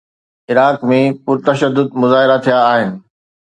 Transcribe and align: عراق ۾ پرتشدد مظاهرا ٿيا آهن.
عراق 0.49 0.79
۾ 0.91 0.99
پرتشدد 1.25 1.87
مظاهرا 2.01 2.37
ٿيا 2.45 2.57
آهن. 2.73 2.89